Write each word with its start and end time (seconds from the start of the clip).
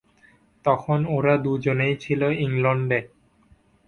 তখন 0.65 0.99
ওরা 1.07 1.33
দুজনেই 1.37 1.93
ছিল 1.95 2.21
ইংলণ্ডে। 2.39 2.99